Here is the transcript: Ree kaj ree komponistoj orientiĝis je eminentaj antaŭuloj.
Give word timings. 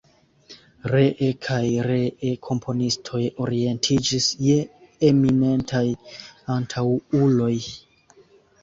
Ree 0.93 1.27
kaj 1.47 1.59
ree 1.87 2.31
komponistoj 2.49 3.21
orientiĝis 3.45 4.31
je 4.49 4.57
eminentaj 5.13 5.87
antaŭuloj. 6.59 7.55